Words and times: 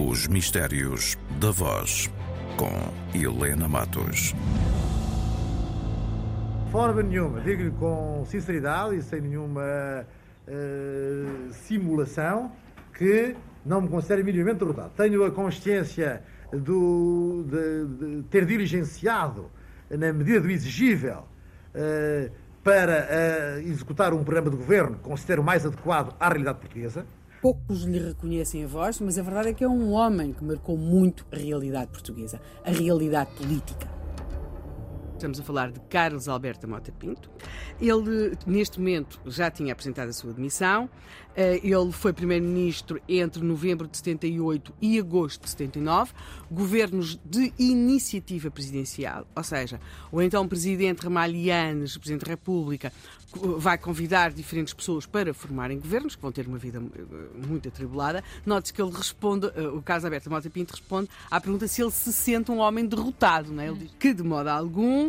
Os 0.00 0.28
Mistérios 0.28 1.18
da 1.40 1.50
Voz, 1.50 2.08
com 2.56 3.18
Helena 3.18 3.66
Matos. 3.66 4.32
Forma 6.70 7.02
nenhuma, 7.02 7.40
digo-lhe 7.40 7.72
com 7.72 8.24
sinceridade 8.24 8.94
e 8.94 9.02
sem 9.02 9.20
nenhuma 9.20 10.06
uh, 10.46 11.52
simulação, 11.52 12.52
que 12.96 13.34
não 13.66 13.80
me 13.80 13.88
considero 13.88 14.24
minimamente 14.24 14.60
derrotado. 14.60 14.92
Tenho 14.96 15.24
a 15.24 15.32
consciência 15.32 16.22
do, 16.52 17.44
de, 17.48 18.18
de 18.18 18.22
ter 18.30 18.46
diligenciado, 18.46 19.50
na 19.90 20.12
medida 20.12 20.40
do 20.40 20.48
exigível, 20.48 21.24
uh, 21.74 22.30
para 22.62 23.08
uh, 23.08 23.68
executar 23.68 24.14
um 24.14 24.22
programa 24.22 24.48
de 24.48 24.56
governo 24.58 24.94
que 24.94 25.02
considero 25.02 25.42
mais 25.42 25.66
adequado 25.66 26.14
à 26.20 26.28
realidade 26.28 26.60
portuguesa. 26.60 27.04
Poucos 27.40 27.84
lhe 27.84 27.98
reconhecem 27.98 28.64
a 28.64 28.66
voz, 28.66 29.00
mas 29.00 29.16
a 29.16 29.22
verdade 29.22 29.50
é 29.50 29.52
que 29.52 29.62
é 29.62 29.68
um 29.68 29.92
homem 29.92 30.32
que 30.32 30.44
marcou 30.44 30.76
muito 30.76 31.24
a 31.30 31.36
realidade 31.36 31.90
portuguesa, 31.90 32.40
a 32.64 32.70
realidade 32.70 33.30
política. 33.36 33.97
Estamos 35.18 35.40
a 35.40 35.42
falar 35.42 35.72
de 35.72 35.80
Carlos 35.90 36.28
Alberto 36.28 36.68
Mota 36.68 36.92
Pinto. 36.92 37.28
Ele, 37.80 38.38
neste 38.46 38.78
momento, 38.78 39.20
já 39.26 39.50
tinha 39.50 39.72
apresentado 39.72 40.10
a 40.10 40.12
sua 40.12 40.32
demissão. 40.32 40.88
Eh, 41.34 41.60
ele 41.62 41.92
foi 41.92 42.12
primeiro-ministro 42.12 43.00
entre 43.08 43.42
novembro 43.42 43.86
de 43.86 43.96
78 43.96 44.74
e 44.80 44.98
agosto 44.98 45.42
de 45.42 45.50
79, 45.50 46.12
governos 46.50 47.18
de 47.24 47.52
iniciativa 47.58 48.50
presidencial, 48.50 49.24
ou 49.36 49.44
seja, 49.44 49.80
o 50.10 50.20
então 50.20 50.48
presidente 50.48 51.04
Ramalhianes, 51.04 51.96
presidente 51.96 52.24
da 52.24 52.30
República, 52.30 52.92
vai 53.58 53.76
convidar 53.76 54.32
diferentes 54.32 54.72
pessoas 54.72 55.06
para 55.06 55.34
formarem 55.34 55.78
governos, 55.78 56.16
que 56.16 56.22
vão 56.22 56.32
ter 56.32 56.46
uma 56.46 56.58
vida 56.58 56.78
eh, 56.78 57.46
muito 57.46 57.68
atribulada. 57.68 58.24
Note-se 58.44 58.72
que 58.72 58.80
ele 58.80 58.90
responde, 58.90 59.46
eh, 59.54 59.68
o 59.68 59.82
caso 59.82 60.06
Aberto 60.06 60.30
Mota 60.30 60.48
Pinto 60.50 60.72
responde 60.72 61.08
à 61.30 61.40
pergunta 61.40 61.68
se 61.68 61.82
ele 61.82 61.90
se 61.90 62.12
sente 62.12 62.50
um 62.50 62.58
homem 62.58 62.86
derrotado. 62.86 63.52
Não 63.52 63.62
é? 63.62 63.68
Ele 63.68 63.78
diz 63.78 63.92
que, 63.98 64.12
de 64.12 64.22
modo 64.22 64.48
algum, 64.48 65.07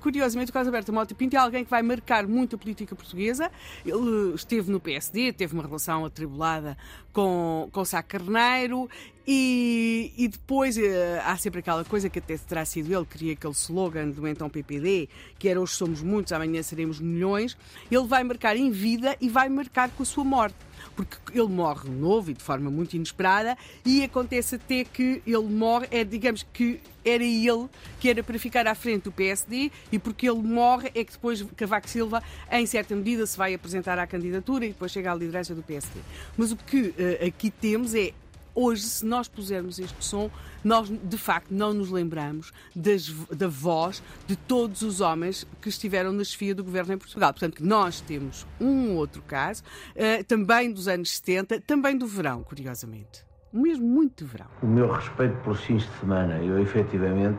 curiosamente, 0.00 0.50
o 0.50 0.54
caso 0.54 0.68
Aberto 0.68 0.92
Mota 0.92 1.14
Pinto 1.14 1.36
é 1.36 1.38
alguém 1.38 1.64
que 1.64 1.70
vai 1.70 1.82
marcar 1.82 2.26
muito 2.26 2.56
a 2.56 2.58
política 2.58 2.94
portuguesa. 2.94 3.50
Ele 3.84 4.34
esteve 4.34 4.70
no 4.70 4.80
PSD, 4.80 5.32
teve 5.32 5.54
uma 5.54 5.62
relação 5.62 6.04
atribulada 6.04 6.76
com, 7.12 7.68
com 7.72 7.84
Sá 7.84 8.02
Carneiro 8.02 8.88
e, 9.26 10.12
e 10.16 10.28
depois 10.28 10.76
uh, 10.76 10.80
há 11.24 11.36
sempre 11.36 11.60
aquela 11.60 11.84
coisa 11.84 12.08
que 12.08 12.18
até 12.18 12.36
terá 12.36 12.64
sido 12.64 12.92
ele, 12.92 13.04
queria 13.04 13.32
aquele 13.34 13.52
slogan 13.52 14.08
do 14.10 14.26
então 14.26 14.48
PPD, 14.48 15.08
que 15.38 15.48
era 15.48 15.60
hoje 15.60 15.74
somos 15.74 16.02
muitos, 16.02 16.32
amanhã 16.32 16.62
seremos 16.62 17.00
milhões. 17.00 17.56
Ele 17.90 18.06
vai 18.06 18.24
marcar 18.24 18.56
em 18.56 18.70
vida 18.70 19.16
e 19.20 19.28
vai 19.28 19.48
marcar 19.48 19.90
com 19.90 20.02
a 20.02 20.06
sua 20.06 20.24
morte 20.24 20.56
porque 20.94 21.16
ele 21.32 21.48
morre 21.48 21.88
novo 21.88 22.30
e 22.30 22.34
de 22.34 22.42
forma 22.42 22.70
muito 22.70 22.94
inesperada, 22.94 23.56
e 23.84 24.02
acontece 24.02 24.56
até 24.56 24.84
que 24.84 25.22
ele 25.26 25.48
morre, 25.48 25.88
é, 25.90 26.04
digamos 26.04 26.46
que 26.52 26.80
era 27.04 27.24
ele 27.24 27.66
que 27.98 28.10
era 28.10 28.22
para 28.22 28.38
ficar 28.38 28.66
à 28.66 28.74
frente 28.74 29.04
do 29.04 29.12
PSD, 29.12 29.70
e 29.90 29.98
porque 29.98 30.28
ele 30.28 30.40
morre 30.40 30.90
é 30.94 31.04
que 31.04 31.12
depois 31.12 31.42
Cavaco 31.56 31.88
Silva, 31.88 32.22
em 32.50 32.66
certa 32.66 32.94
medida, 32.94 33.26
se 33.26 33.36
vai 33.36 33.54
apresentar 33.54 33.98
à 33.98 34.06
candidatura 34.06 34.66
e 34.66 34.68
depois 34.68 34.92
chega 34.92 35.12
à 35.12 35.14
liderança 35.14 35.54
do 35.54 35.62
PSD. 35.62 36.00
Mas 36.36 36.52
o 36.52 36.56
que 36.56 36.88
uh, 36.88 37.26
aqui 37.26 37.50
temos 37.50 37.94
é 37.94 38.12
hoje, 38.54 38.82
se 38.82 39.04
nós 39.04 39.28
pusermos 39.28 39.78
este 39.78 40.04
som, 40.04 40.30
nós 40.62 40.88
de 40.88 41.18
facto 41.18 41.50
não 41.50 41.72
nos 41.72 41.90
lembramos 41.90 42.52
das, 42.74 43.08
da 43.34 43.48
voz 43.48 44.02
de 44.26 44.36
todos 44.36 44.82
os 44.82 45.00
homens 45.00 45.46
que 45.60 45.68
estiveram 45.68 46.12
na 46.12 46.24
chefia 46.24 46.54
do 46.54 46.64
governo 46.64 46.94
em 46.94 46.98
Portugal. 46.98 47.32
Portanto, 47.32 47.64
nós 47.64 48.00
temos 48.00 48.46
um 48.60 48.96
outro 48.96 49.22
caso, 49.22 49.62
uh, 49.96 50.24
também 50.24 50.72
dos 50.72 50.88
anos 50.88 51.16
70, 51.16 51.60
também 51.60 51.96
do 51.96 52.06
verão, 52.06 52.42
curiosamente. 52.42 53.24
Mesmo 53.52 53.86
muito 53.86 54.24
de 54.24 54.30
verão. 54.30 54.46
O 54.62 54.66
meu 54.66 54.90
respeito 54.90 55.34
pelos 55.42 55.60
fins 55.60 55.82
de 55.82 55.98
semana, 55.98 56.38
eu 56.38 56.60
efetivamente 56.60 57.38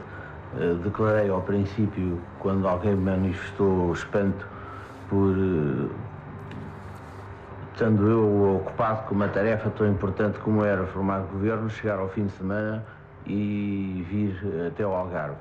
uh, 0.54 0.76
declarei 0.84 1.30
ao 1.30 1.42
princípio, 1.42 2.22
quando 2.40 2.68
alguém 2.68 2.96
manifestou 2.96 3.94
espanto 3.94 4.46
por. 5.10 5.38
Uh, 5.38 6.11
estando 7.82 8.08
eu 8.08 8.58
ocupado 8.58 9.08
com 9.08 9.16
uma 9.16 9.28
tarefa 9.28 9.68
tão 9.72 9.90
importante 9.90 10.38
como 10.38 10.64
era 10.64 10.86
formar 10.86 11.22
governo, 11.22 11.68
chegar 11.68 11.98
ao 11.98 12.08
fim 12.10 12.28
de 12.28 12.32
semana 12.34 12.86
e 13.26 14.06
vir 14.08 14.68
até 14.68 14.84
ao 14.84 14.94
Algarve. 14.94 15.38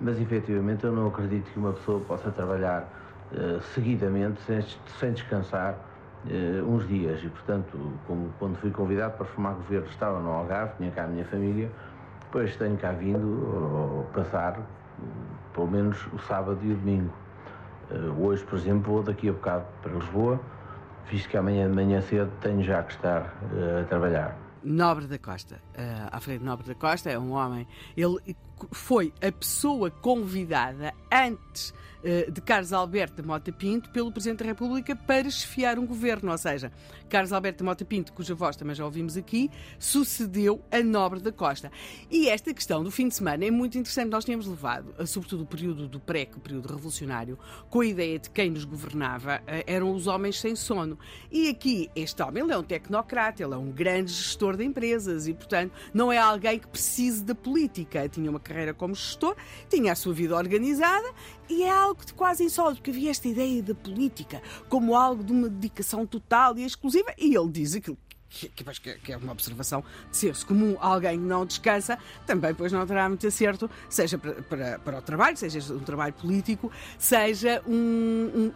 Mas 0.00 0.18
efetivamente 0.18 0.84
eu 0.84 0.92
não 0.92 1.08
acredito 1.08 1.52
que 1.52 1.58
uma 1.58 1.74
pessoa 1.74 2.00
possa 2.00 2.30
trabalhar 2.30 2.88
uh, 3.32 3.60
seguidamente, 3.74 4.40
sem, 4.46 4.64
sem 4.98 5.12
descansar, 5.12 5.74
uh, 6.24 6.66
uns 6.66 6.88
dias. 6.88 7.22
E 7.22 7.28
portanto, 7.28 7.78
como, 8.06 8.32
quando 8.38 8.56
fui 8.56 8.70
convidado 8.70 9.18
para 9.18 9.26
formar 9.26 9.52
governo, 9.52 9.86
estava 9.88 10.18
no 10.18 10.30
Algarve, 10.30 10.72
tinha 10.78 10.90
cá 10.92 11.04
a 11.04 11.08
minha 11.08 11.26
família, 11.26 11.70
depois 12.22 12.56
tenho 12.56 12.78
cá 12.78 12.92
vindo 12.92 13.26
uh, 13.26 14.06
passar 14.14 14.58
pelo 15.52 15.66
menos 15.66 15.98
o 16.10 16.18
sábado 16.20 16.58
e 16.62 16.72
o 16.72 16.74
domingo. 16.74 17.12
hoje, 18.18 18.42
por 18.44 18.58
exemplo, 18.58 18.94
vou 18.94 19.02
daqui 19.02 19.28
a 19.28 19.32
bocado 19.32 19.66
para 19.82 19.92
Lisboa 19.92 20.40
visto 21.10 21.28
que 21.28 21.36
amanhã 21.36 21.68
de 21.68 21.74
manhã 21.74 22.00
cedo 22.00 22.30
tenho 22.40 22.62
já 22.62 22.82
que 22.82 22.92
estar 22.92 23.22
uh, 23.22 23.80
a 23.82 23.84
trabalhar. 23.84 24.36
Nobre 24.64 25.06
da 25.06 25.18
Costa, 25.18 25.56
uh, 25.74 26.08
Alfredo 26.12 26.44
Nobre 26.44 26.66
da 26.66 26.74
Costa 26.74 27.10
é 27.10 27.18
um 27.18 27.32
homem, 27.32 27.66
ele 27.96 28.36
foi 28.70 29.12
a 29.20 29.32
pessoa 29.32 29.90
convidada 29.90 30.94
antes 31.10 31.70
uh, 31.70 32.30
de 32.30 32.40
Carlos 32.40 32.72
Alberto 32.72 33.20
de 33.20 33.26
Mota 33.26 33.50
Pinto 33.50 33.90
pelo 33.90 34.12
Presidente 34.12 34.40
da 34.40 34.46
República 34.46 34.94
para 34.94 35.28
chefiar 35.30 35.78
um 35.78 35.86
governo, 35.86 36.30
ou 36.30 36.38
seja, 36.38 36.70
Carlos 37.12 37.32
Alberto 37.32 37.58
de 37.58 37.64
Mota 37.64 37.84
Pinto, 37.84 38.12
cuja 38.12 38.34
voz 38.34 38.56
também 38.56 38.74
já 38.74 38.84
ouvimos 38.84 39.16
aqui, 39.16 39.50
sucedeu 39.78 40.62
a 40.70 40.82
Nobre 40.82 41.20
da 41.20 41.30
Costa. 41.30 41.70
E 42.10 42.28
esta 42.28 42.54
questão 42.54 42.82
do 42.82 42.90
fim 42.90 43.08
de 43.08 43.14
semana 43.14 43.44
é 43.44 43.50
muito 43.50 43.76
interessante. 43.76 44.08
Nós 44.08 44.24
tínhamos 44.24 44.46
levado, 44.46 44.94
sobretudo 45.06 45.42
o 45.42 45.46
período 45.46 45.86
do 45.86 46.00
pré, 46.00 46.26
o 46.34 46.40
período 46.40 46.68
revolucionário, 46.68 47.38
com 47.68 47.80
a 47.80 47.86
ideia 47.86 48.18
de 48.18 48.30
quem 48.30 48.50
nos 48.50 48.64
governava 48.64 49.42
eh, 49.46 49.64
eram 49.66 49.92
os 49.92 50.06
homens 50.06 50.40
sem 50.40 50.56
sono. 50.56 50.98
E 51.30 51.50
aqui, 51.50 51.90
este 51.94 52.22
homem 52.22 52.42
ele 52.42 52.52
é 52.52 52.56
um 52.56 52.62
tecnocrata, 52.62 53.42
ele 53.42 53.52
é 53.52 53.58
um 53.58 53.70
grande 53.70 54.10
gestor 54.10 54.51
de 54.56 54.64
empresas 54.64 55.26
e, 55.26 55.34
portanto, 55.34 55.72
não 55.92 56.12
é 56.12 56.18
alguém 56.18 56.58
que 56.58 56.68
precise 56.68 57.24
da 57.24 57.34
política. 57.34 58.08
Tinha 58.08 58.30
uma 58.30 58.40
carreira 58.40 58.74
como 58.74 58.94
gestor, 58.94 59.36
tinha 59.68 59.92
a 59.92 59.94
sua 59.94 60.12
vida 60.12 60.36
organizada 60.36 61.08
e 61.48 61.62
é 61.62 61.70
algo 61.70 62.04
de 62.04 62.14
quase 62.14 62.44
insólito, 62.44 62.76
porque 62.76 62.90
havia 62.90 63.10
esta 63.10 63.28
ideia 63.28 63.62
da 63.62 63.74
política 63.74 64.42
como 64.68 64.96
algo 64.96 65.22
de 65.22 65.32
uma 65.32 65.48
dedicação 65.48 66.06
total 66.06 66.56
e 66.58 66.64
exclusiva 66.64 67.12
e 67.18 67.36
ele 67.36 67.50
diz 67.50 67.74
aquilo 67.74 67.98
que, 68.32 68.48
que, 68.48 68.94
que, 68.94 69.12
é 69.12 69.16
uma 69.16 69.32
observação. 69.32 69.84
De 70.10 70.16
ser-se 70.16 70.44
comum, 70.44 70.76
alguém 70.80 71.18
não 71.18 71.44
descansa, 71.44 71.98
também 72.26 72.54
pois 72.54 72.72
não 72.72 72.86
terá 72.86 73.08
muito 73.08 73.26
acerto, 73.26 73.70
seja 73.88 74.16
para, 74.16 74.34
para, 74.42 74.78
para 74.78 74.98
o 74.98 75.02
trabalho, 75.02 75.36
seja 75.36 75.72
um 75.72 75.80
trabalho 75.80 76.14
político, 76.14 76.72
seja 76.98 77.62
um, 77.66 77.72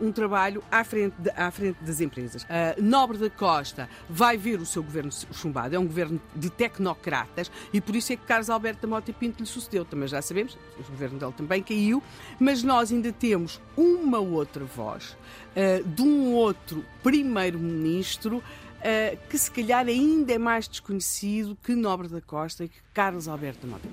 um, 0.01 0.07
um 0.09 0.13
trabalho 0.13 0.63
à 0.71 0.83
frente, 0.83 1.15
de, 1.19 1.31
à 1.31 1.51
frente 1.51 1.77
das 1.83 2.01
empresas. 2.01 2.43
Uh, 2.45 2.83
Nobre 2.83 3.19
da 3.19 3.31
Costa 3.31 3.89
vai 4.09 4.37
ver 4.37 4.61
o 4.61 4.67
seu 4.67 4.83
governo 4.83 5.11
chumbado, 5.33 5.77
é 5.77 5.79
um 5.79 5.87
governo 5.87 6.21
de 6.35 6.49
tecnocratas 6.49 7.51
e 7.73 7.81
por 7.81 7.95
isso 7.95 8.13
é 8.13 8.17
que 8.17 8.25
Carlos 8.25 8.49
Alberto 8.49 8.83
da 8.83 8.89
Mota 8.89 9.13
Pinto 9.13 9.41
lhe 9.41 9.47
sucedeu, 9.47 9.85
também 9.85 10.09
já 10.09 10.23
sabemos, 10.23 10.57
o 10.79 10.91
governo 10.91 11.19
dele 11.19 11.33
também 11.37 11.63
caiu, 11.63 12.03
mas 12.41 12.63
nós 12.63 12.91
ainda 12.91 13.13
temos 13.13 13.61
uma 13.77 14.19
outra 14.19 14.65
voz 14.65 15.17
uh, 15.57 15.87
de 15.87 16.03
um 16.03 16.33
outro 16.33 16.85
primeiro-ministro 17.03 18.43
uh, 18.87 19.19
que 19.29 19.37
se 19.37 19.51
calhar 19.51 19.87
ainda 19.87 20.33
é 20.33 20.39
mais 20.39 20.69
desconhecido 20.69 21.57
que 21.63 21.75
Nobre 21.75 22.09
da 22.09 22.21
Costa 22.21 22.65
e 22.65 22.69
que 22.69 22.77
Carlos 22.95 23.27
Alberto 23.27 23.67
Mota. 23.67 23.89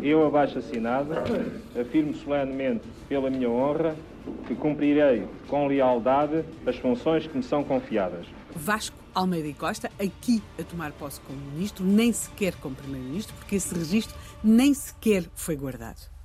Eu, 0.00 0.24
abaixo 0.26 0.58
assinado, 0.58 1.12
afirmo 1.78 2.14
solenemente 2.14 2.86
pela 3.08 3.28
minha 3.28 3.50
honra 3.50 3.96
que 4.46 4.54
cumprirei 4.54 5.26
com 5.48 5.66
lealdade 5.66 6.44
as 6.66 6.76
funções 6.76 7.26
que 7.26 7.36
me 7.36 7.42
são 7.42 7.64
confiadas. 7.64 8.26
Vasco 8.54 8.96
Almeida 9.14 9.48
e 9.48 9.54
Costa, 9.54 9.90
aqui 9.98 10.42
a 10.58 10.62
tomar 10.62 10.92
posse 10.92 11.20
como 11.20 11.38
ministro, 11.38 11.84
nem 11.84 12.12
sequer 12.12 12.54
como 12.56 12.74
primeiro-ministro, 12.74 13.34
porque 13.36 13.56
esse 13.56 13.74
registro 13.74 14.16
nem 14.42 14.74
sequer 14.74 15.24
foi 15.34 15.56
guardado. 15.56 16.15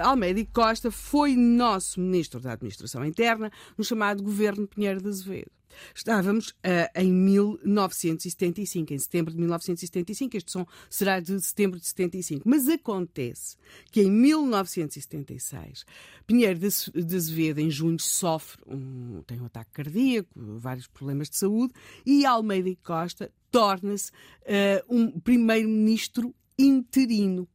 Almeida 0.00 0.40
e 0.40 0.46
Costa 0.46 0.90
foi 0.90 1.34
nosso 1.36 2.00
ministro 2.00 2.40
da 2.40 2.52
Administração 2.52 3.04
Interna 3.04 3.50
no 3.76 3.84
chamado 3.84 4.22
governo 4.22 4.66
Pinheiro 4.66 5.00
de 5.00 5.08
Azevedo. 5.08 5.50
Estávamos 5.94 6.48
uh, 6.48 6.88
em 6.94 7.12
1975, 7.12 8.92
em 8.92 8.98
setembro 8.98 9.32
de 9.32 9.38
1975. 9.38 10.36
Este 10.36 10.50
som 10.50 10.66
será 10.88 11.20
de 11.20 11.38
setembro 11.40 11.78
de 11.78 11.86
75. 11.86 12.48
Mas 12.48 12.68
acontece 12.68 13.56
que 13.90 14.02
em 14.02 14.10
1976, 14.10 15.84
Pinheiro 16.26 16.58
de 16.58 17.16
Azevedo, 17.16 17.58
em 17.58 17.70
junho, 17.70 17.98
sofre 18.00 18.62
um, 18.66 19.22
tem 19.26 19.40
um 19.40 19.46
ataque 19.46 19.70
cardíaco, 19.72 20.30
vários 20.34 20.86
problemas 20.86 21.28
de 21.28 21.36
saúde, 21.36 21.72
e 22.04 22.24
Almeida 22.24 22.68
e 22.68 22.76
Costa 22.76 23.30
torna-se 23.50 24.10
uh, 24.10 24.84
um 24.88 25.18
primeiro-ministro 25.20 26.34
interino 26.58 27.48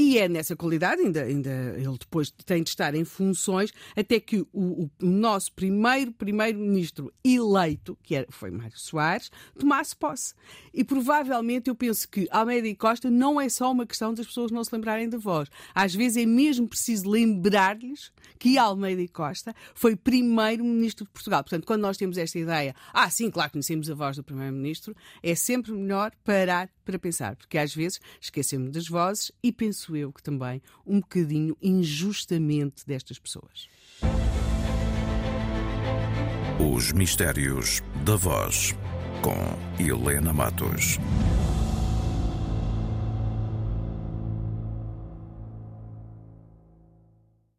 E 0.00 0.16
é 0.16 0.28
nessa 0.28 0.54
qualidade, 0.54 1.02
ainda, 1.02 1.24
ainda 1.24 1.50
ele 1.76 1.98
depois 1.98 2.30
tem 2.30 2.62
de 2.62 2.68
estar 2.68 2.94
em 2.94 3.04
funções, 3.04 3.72
até 3.96 4.20
que 4.20 4.46
o, 4.52 4.84
o, 4.84 4.90
nosso 5.04 5.52
primeiro 5.52 6.12
primeiro-ministro 6.12 7.12
eleito, 7.24 7.98
que 8.00 8.14
era, 8.14 8.26
foi 8.30 8.48
Mário 8.48 8.78
Soares, 8.78 9.28
tomasse 9.58 9.96
posse. 9.96 10.34
E 10.72 10.84
provavelmente 10.84 11.68
eu 11.68 11.74
penso 11.74 12.08
que 12.08 12.28
Almeida 12.30 12.68
e 12.68 12.76
Costa 12.76 13.10
não 13.10 13.40
é 13.40 13.48
só 13.48 13.72
uma 13.72 13.84
questão 13.84 14.14
das 14.14 14.24
pessoas 14.24 14.52
não 14.52 14.62
se 14.62 14.72
lembrarem 14.72 15.08
da 15.08 15.18
voz. 15.18 15.48
Às 15.74 15.96
vezes 15.96 16.22
é 16.22 16.26
mesmo 16.26 16.68
preciso 16.68 17.10
lembrar-lhes 17.10 18.12
que 18.38 18.56
Almeida 18.56 19.02
e 19.02 19.08
Costa 19.08 19.52
foi 19.74 19.96
primeiro-ministro 19.96 21.06
de 21.06 21.10
Portugal. 21.10 21.42
Portanto, 21.42 21.66
quando 21.66 21.82
nós 21.82 21.96
temos 21.96 22.16
esta 22.16 22.38
ideia, 22.38 22.72
ah, 22.92 23.10
sim, 23.10 23.32
claro, 23.32 23.50
conhecemos 23.50 23.90
a 23.90 23.96
voz 23.96 24.16
do 24.16 24.22
primeiro-ministro, 24.22 24.94
é 25.24 25.34
sempre 25.34 25.72
melhor 25.72 26.12
parar 26.22 26.70
para 26.84 26.98
pensar, 26.98 27.36
porque 27.36 27.58
às 27.58 27.74
vezes 27.74 28.00
esquecemos 28.20 28.70
das 28.70 28.88
vozes 28.88 29.30
e 29.42 29.52
penso 29.88 29.96
eu 29.96 30.12
que 30.12 30.22
também 30.22 30.60
um 30.86 31.00
bocadinho 31.00 31.56
injustamente 31.62 32.86
destas 32.86 33.18
pessoas. 33.18 33.68
Os 36.58 36.92
Mistérios 36.92 37.82
da 38.04 38.16
Voz, 38.16 38.74
com 39.22 39.82
Helena 39.82 40.32
Matos. 40.32 40.98